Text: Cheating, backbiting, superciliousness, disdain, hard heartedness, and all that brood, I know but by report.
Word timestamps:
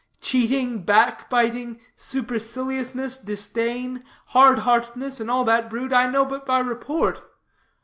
Cheating, 0.19 0.79
backbiting, 0.81 1.79
superciliousness, 1.95 3.17
disdain, 3.19 4.03
hard 4.29 4.57
heartedness, 4.57 5.19
and 5.19 5.29
all 5.29 5.43
that 5.45 5.69
brood, 5.69 5.93
I 5.93 6.09
know 6.09 6.25
but 6.25 6.43
by 6.43 6.57
report. 6.57 7.21